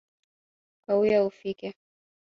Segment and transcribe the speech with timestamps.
[0.85, 1.67] Kawia ufike